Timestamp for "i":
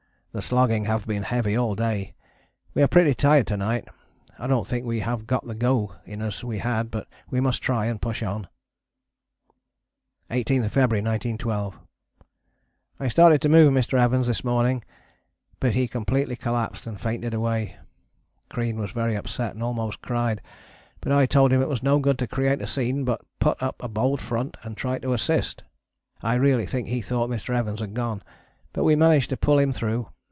4.39-4.47, 12.97-13.09, 21.11-21.25, 26.21-26.35